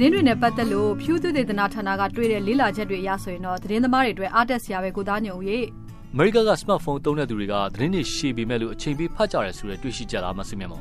[0.00, 5.64] သတင်းတွေနဲ့ပတ်သက်လို့ဖြူးသူဒေသနာဌာနကတွေ့တဲ့လေးလာချက်တွေအရဆိုရင်တော့သတင်းသမားတွေအတွက်အားတက်စရာပဲကိုသားညုံကြီး
[6.12, 10.78] အမေရိကန်ကစမတ်ဖုန်းသုံးတဲ့သူတွေကသတင်းတွေရှည်ပေမဲ့လို့အချိန်ပေးဖတ်ကြရဲဆိုတဲ့တွေ့ရှိကြတာမှစမြင်ပါ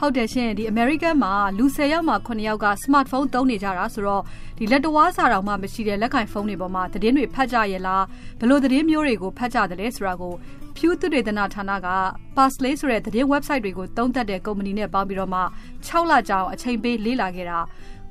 [0.00, 4.22] ဟုတ်တယ်ရှင်ဒီ American မှာလူ10ယောက်မှာ9ယောက်က smartphone သုံးနေကြတာဆိုတော့
[4.58, 8.04] ဒီလက်တဝါးစာတောင်မှမရှိတဲ့လက်ကင်ဖုန်းတွေပေါ်မှာသတင်းတွေဖတ်ကြရဲ့လား
[8.38, 10.34] ဘယ်လိုသတင်းမျိုးတွေကိုဖတ်ကြတယ်လဲဆိုတာကို
[10.76, 11.88] Pew သုတေသနဌာနက
[12.36, 15.40] Parsley ဆိုတဲ့သတင်း website တွေကိုသုံးသပ်တဲ့ကုမ္ပဏီနဲ့ပေါင်းပြီးတော့မှ
[15.86, 17.58] 6လကြာအောင်အချိန်ပေးလေ့လာခဲ့တာ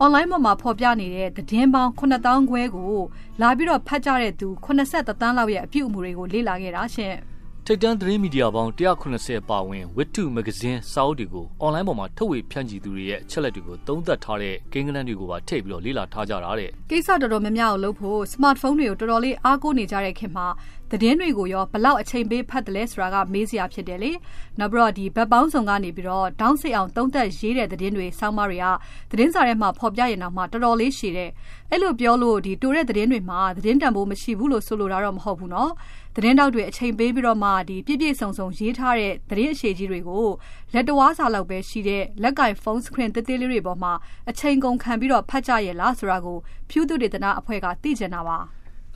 [0.03, 2.93] online ပေါ်မှာဖော်ပြနေတဲ့သတင်းပေါင်း9000ခွဲကို
[3.41, 7.15] လာပြီးတော့ဖတ်ကြတဲ့သူ83တန်းလောက်ရဲ့အပြုအမူတွေကိုလေ့လာခဲ့တာရှင်။
[7.66, 20.46] ထိပ်တန်းသတင်းမီဒီယာပေါင်း190ပါဝင်ဝတ္ထုမဂဇင်းစာအုပ်တွေကိုအွန်လိုင်းပေါ်မှာထုတ်ဝေဖြန့်ချီသူတွေရဲ့အချက်လက်တွေကိုသုံးသပ်ထားတဲ့ကိန်းဂဏန်းတွေကိုပါထည့်ပြီးတော့လေ့လာထားကြတာတဲ့ကိစ္စတော်တော်များများကိုလုပ်ဖို့ smartphone တွေကိုတော်တော်လေးအားကိုးနေကြတဲ့ခင်မှာ
[20.90, 24.12] သတင်းတွေကိုရောဘလောက်အချိန်ပေးဖတ်တယ်လဲဆိုတာကမေးစရာဖြစ်တယ်လေ
[24.58, 28.66] နောက်ပြီးတော့ဒီဘက်ပေါင်းစုံကနေပြီးတော့ဒေါင်းစိအောင်သုံးသက်ရေးတဲ့သတင်းတွေစောင်းမတွေက
[29.10, 31.30] သတင်းစာထဲမှာဖော်ပြရင်တော့မှတော်တော်လေးရှည်တယ်
[31.70, 35.70] အဲ့လိုပြောလို့ဒီတိုတဲ့သတင်းတွေမှာသတင်းတန်ဖိုးမရှိဘူးလို့ဆိုလိုတာတော့မဟုတ်ဘူးเนาะ
[36.14, 40.26] သတင်းတောက်တွေအချိန်ပေးပြီးတော့မှဒီပြည့်ပြည့်စုံစုံရေးထားတဲ့သတင်းအရှိကြီးတွေကို
[40.74, 43.92] လက်တော်စာလောက်ပဲရှိတဲ့လက်ကင်ဖုန်းစခရင်တေးသေးလေးတွေပေါ်မှာ
[44.30, 46.38] အချိန်ကုန်ခံပြီးတော့ဖတ်ကြရလားဆိုတာကို
[46.70, 48.38] ဖြူးသူဒေသနာအဖွဲ့ကသိကျင်တာပါ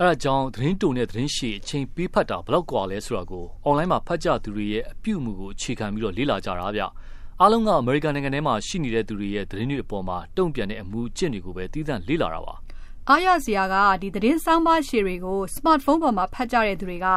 [0.00, 6.82] အဲဒါကြောင့်သတင်းတုံနဲ့သတင်းရှည်အချိန်ပေးဖတ်တာဘလောက်กว่าလဲဆိုတာကိုအွန်လိုင်းမှာဖတ်ကြသူတွေရဲ့အပြုအမူကိုအခြေခံပြီးတော့လေ့လာကြတာဗျ
[7.40, 12.54] အားလုံးကအမေရိကန်နိုင်ငံထဲမှာရှိနေတဲ့သူတွေရဲ့သတင်းတွေအပေါ်မှာတုံ့ပြန်တဲ့အမှုကျင့်တွေကိုပဲတည်တံ့လေ့လာတာပါ
[13.11, 17.07] အားရစရာကဒီသတင်းဆောင်းပါးရှည်တွေကို smartphone ပေါ်မှာဖတ်ကြတဲ့သူတွေက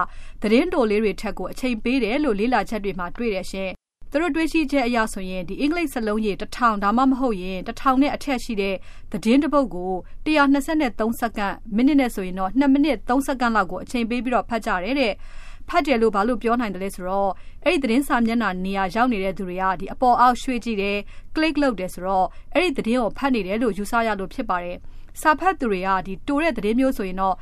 [0.42, 3.70] သတင်းတိုလေးတွေထက်ကိုအချိန်ပေးတယ်လို့လေ့လာချက်တွေမှာတွေ့တယ်ရှင်။
[4.10, 8.74] သူတို့တွေးရှိချက်အရဆိုရင်ဒီအင်္ဂလိပ်စလုံးရေ1000ဒါမှမဟုတ်ရင်1000နဲ့အထက်ရှိတဲ့
[9.12, 9.92] သတင်းတစ်ပုဒ်ကို
[10.26, 15.12] 123စက္ကန့်မိနစ်နဲ့ဆိုရင်တော့2မိနစ်3စက္ကန့်လောက်ကိုအချိန်ပေးပြီးတော့ဖတ်ကြတယ်တဲ့။
[15.72, 17.30] ဖတ်တယ်လို့ဘာလို့ပြောနိုင်တယ်လဲဆိုတော့
[17.64, 20.98] အဲ့ဒီသတင်းစာမျက်နှာနေရာရောက်နေတဲ့သူတွေကဒီအပေါ်အောက်ရွှေ့ကြည့်တယ်
[21.34, 24.76] click လုပ်တယ်ဆိုတော့အဲ့ဒီသတင်းကိုဖတ်နေတယ်လို့ယူဆရလို့ဖြစ်ပါတယ်။
[25.20, 27.36] စာဖတ်သူတွေကဒီတိုတဲ့သတင်းမျိုးဆိုရင်တော့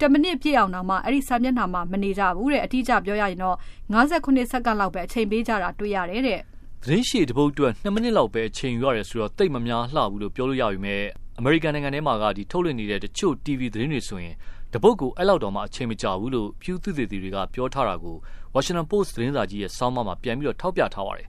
[0.00, 3.56] တမိနစ်ပြည့်အောင်တော့မှအဲ့ဒီစာမျက်နှာမှာမနေကြဘူးတဲ့အတိအကျပြောရရင်တော့
[3.94, 6.40] 58စက္ကန့်လောက်ပဲအချိန်ပေးကြတာတွေ့ရတယ်တဲ့
[6.82, 11.02] သတင်းရှည်တပုတ်အတွက်2မိနစ်လောက်ပဲအချိန်ယူရတယ်ဆိုတော့တိတ်မများလှဘူးလို့ပြောလို့ရပြီမဲ့
[11.38, 14.34] အမေရိကန်နိုင်ငံထဲမှာကဒီထုတ်လွှင့်နေတဲ့တချို့ TV သတင်းတွေဆိုရင်
[14.74, 18.16] တပုတ်ကိုအဲ့လောက်တော့မှအချိန်မကြာဘူးလို့ဖြူသူသေးတွေကပြောထားတာကို
[18.54, 21.28] Washington Post သတင်းစာကြီးရဲ့စောင်းမမှာပြန်ပြီးတော့ထောက်ပြထားပါတယ်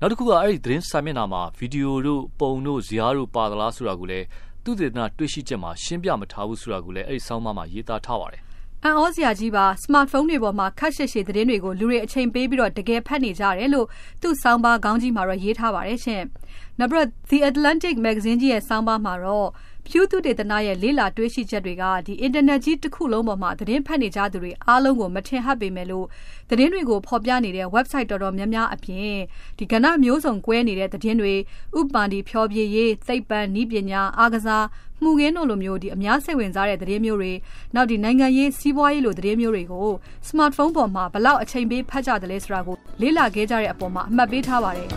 [0.00, 4.26] နောက်တစ်ခုကအဲ့ဒီသတင်းစာမျက်နှာမှာဗီဒီယိုတို့ပုံတို့ဇာတ်တို့ပါသလားဆိုတာကိုလည်း
[4.64, 8.42] သူတေသနာတွေ့ရှိချက်မှာရှင်းပြမထားဘူးဆိုတာကိုလည်းအဲ့ဒီဆောင်းပါးမှာရေးသားထားပါတယ်
[8.84, 13.86] အန်ဩစရာကြီးပါစမတ်ဖုန်းတွေပေါ်မှာခက်ရှည်ရှည်သတင်းတွေကိုလူတွေအချိန်ပေးပြီးတော့တကယ်ဖတ်နေကြတယ်လို့
[14.22, 16.22] သူ့ဆောင်းပါးခေါင်းကြီးမှာတော့ရေးထားပါတယ်ရှင်။
[16.78, 19.48] နောက်ပြီးတော့ The Atlantic Magazine ကြီးရဲ့ဆောင်းပါးမှာတော့
[19.86, 26.06] ဖြူးသူတေသနာရဲ့လေးလာတွေးရှိချက်တွေကဒီအင်တာနက်ကြီးတစ်ခုလုံးပေါ်မှာသတင်းဖတ်နေကြသူတွေအားလုံးကိုမထင်ဟပ်ပေမဲ့လို့
[26.50, 29.16] သတင်းတွေကိုဖော်ပြနေတဲ့ website တော်တော်များများအပြင်
[29.58, 31.34] ဒီကဏ္ဍမျိုးစုံကွဲနေတဲ့သတင်းတွေ
[31.78, 34.64] ဥပ္ပန္တိဖြောပြရေးသိပ္ပံနည်းပညာအားကစား
[35.02, 37.32] မှုခင်းတို့လိုမျိုးဒီအများစိတ်ဝင်စားတဲ့သတင်းမျိုးတွေ
[37.74, 39.88] နောက်ဒီနိုင်ငံရေးစီးပွားရေးလိုသတင်းမျိုးတွေကို
[40.28, 44.88] smartphone ပေါ်မှာဘလောက်အချိန်ပေးဖတ်ကြတယ်လဲဆိုတာကိုလေ့လာခဲ့ကြတဲ့အပေါ်မှာအမှတ်ပေးထားပါတယ်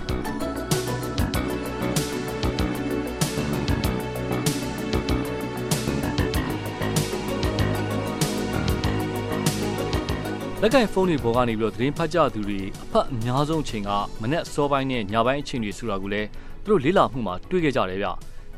[10.63, 13.89] လက်ကင်ဖုန်းတွေပေါ်ကနေပြီးတော့သတင်းဖတ်ကြသူတွေအဖတ်အများဆုံးအချိန်က
[14.21, 16.27] မနေ့စောပိုင်းနဲ့ညပိုင်းအချိန်တွေဆိုတာကိုလည်း
[16.63, 18.07] သူတို့လေ့လာမှုမှာတွေ့ခဲ့ကြတယ်ဗျ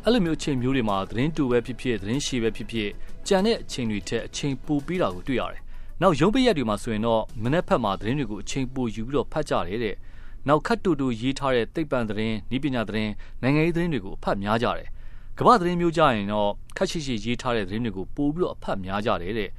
[0.03, 2.89] အဲ့လိုမျိုးအချိန်မျိုးတွေမှာသတင်းတူပဲဖြစ်ဖြစ်သတင်းရှည်ပဲဖြစ်ဖြစ်
[3.27, 5.61] ကြံတဲ့အချိန်တွေထက်အချိန်ပိုပေးတာကိုတွေ့ရတယ်
[6.01, 9.95] နောက်ရုံးပိရက်တွေမှာဆိုရင်တော့မနေ့ဖက်မှာသတင်းတွေကိုအချိန်ပိုယူပြီးတော့ဖတ်ကြတယ်တဲ့
[10.47, 13.11] နောက်ခတ်တူတူရေးထားတဲ့သိပ္ပံသတင်း၊ဤပညာသတင်း
[13.41, 14.87] နိုင်ငံရေးသတင်းတွေကိုအဖတ်များကြတယ်
[15.37, 19.49] ကမ္ဘာသတင်းမျိုးကြရင်တော့ခက်ရှိရှိရေးထားတဲ့သတင်းတွေကိုပို့ပြီးတော့အဖတ်များကြတယ်တဲ့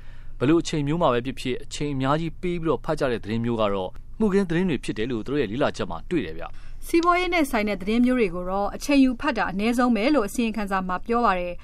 [0.41, 3.91] ဘလို့အချိန်မျိုးမှာပဲဖြစ်ဖြစ်အချိန်အများကြီးပေးပြီးတော့ဖတ်ကြတဲ့သတင်းမျိုးကတော့
[4.21, 6.45] မှုခင်းသတင်းတွေဖြစ်တယ်လို့သူတို့ရဲ့လိလာချက်မှာတွေ့တယ်ဗျ
[6.87, 11.55] စီးပွားရေးနဲ့ဆိုင်တဲ့သတင်းမျိုးတွေကိုတော့အချိန်ယူဖတ်တာအနည်းဆုံးပဲလို့အစီရင်ခံစာမှာပြောပါတယ်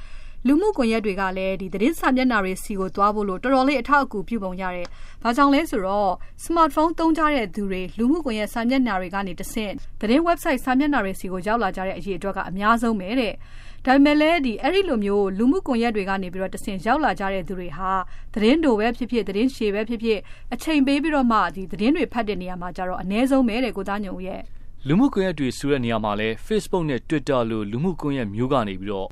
[0.48, 4.86] လူမှုကွန်ရက်တွေကလည်းဒီသတင်းစာမျက်နှာတွေစီကိုသွားဖို့လို့တော်တော်လေးအထောက်အကူပြုပုံရတယ်။
[5.22, 6.12] ဘာကြောင့်လဲဆိုတော့
[6.44, 13.34] smartphone သုံးကြတဲ့သူတွေလူမှုကွန်ရက်စာမျက်နှာတွေကနေတဆင့်သတင်း website စာမျက်နှာတွေစီကိုရောက်လာကြတဲ့အရေးအတွက်က အများဆုံးပဲတဲ့။
[13.86, 17.90] ဒါပေမဲ့လည်းဒီအဲ့ဒီလိုမျိုးလူမှုကွန်ရက်တွေကနေပြီးတော့တဆင်ရောက်လာကြတဲ့သူတွေဟာ
[18.34, 20.18] သတင်းတိုပဲဖြစ်ဖြစ်သတင်းရှည်ပဲဖြစ်ဖြစ်
[20.54, 24.40] အချိန်ပေးပြီးတော့မှဒီသတင်းတွေဖတ်တဲ့နေရာမှာကြတော့အ ਨੇ ဆုံးပဲတဲ့ကိုသားညုံရဲ့
[24.88, 29.08] လူမှုကွန်ရက်တွေဆိုတဲ့နေရာမှာလဲ Facebook နဲ့ Twitter လိုလူမှုကွန်ရက်မျိုးကနေပြီးတော့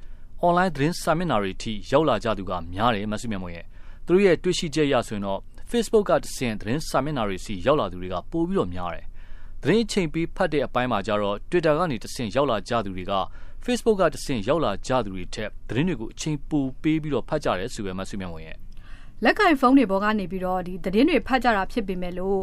[0.47, 3.65] online သတင်းစာမျက်နှာတွေထိရောက်လာကြသူကများတယ်မဆုမြတ်မွန်ရဲ့
[4.06, 9.06] သူတို့ရဲ့တွေ့ရှိချက်ရဆိုရင်တော့ Facebook ကတဆင်သတင်းစာမျက်နှာတွေစီရောက်လာသူတွေကပိုပြီးတော့များတယ်
[9.62, 13.12] သတင်းချိန်ပြီးဖတ်တဲ့အပိုင်းမှာကြတော့ Twitter ကနေတဆင်ရောက်လာကြသူတွေက
[13.67, 18.59] Facebook ကတဆင့်ရောက်လာကြသူတွေထက်သတင်းတွေကိုအချိန်ပိုပေးပြီးတော့ဖတ်ကြတယ်ဆိုပဲမဆုမြတ်ဝင်ရဲ့
[19.25, 22.41] လက်ကင်ဖုန်းတွေပေါ်ကနေပြီးတော့ဒီသတင်းတွေဖတ်ကြတာဖြစ်ပေမဲ့လို့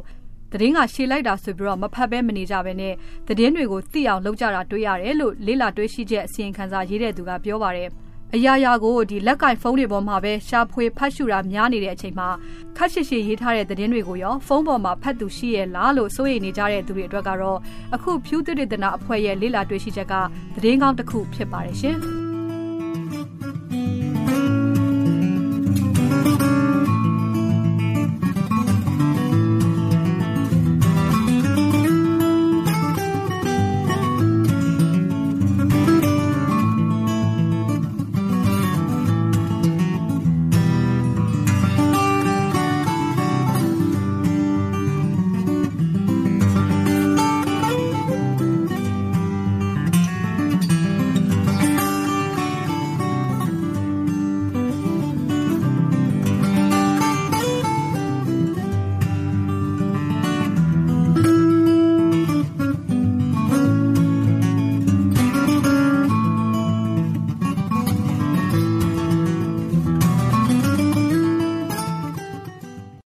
[0.51, 2.93] သတင်းကရှည်လိုက်တာဆိုပြီးတော့မဖတ်ဘဲမနေကြဘဲနဲ့
[3.27, 7.89] သတင်းတွေကိုသိအောင်လုပ်ကြတာတွေ့ရတယ်လို့လေးလာတွေးရှိချက်အစီရင်ခံစာရေးတဲ့သူကပြောပါတယ်
[8.35, 12.29] အရာရာကိုဒီလက်ကင်ဖုန်းတွေပေါ်မှာပဲရှာဖွေဖတ်ရှုတာများနေတဲ့အချိန်မှာ
[12.77, 17.59] ခက်ရှိရှိရေးထားတဲ့သတင်းတွေကိုရောဖုန်းပေါ်မှာဖတ်သူရှိရဲ့လားလို့စိုးရိမ်နေကြတဲ့သူတွေအတွက်ကတော့
[17.95, 20.13] အခုဖြူးသစ်တနာအဖွဲ့ရဲ့လေ့လာတွေ့ရှိချက်က
[20.55, 21.99] သတင်းကောင်းတစ်ခုဖြစ်ပါတယ်ရှင်။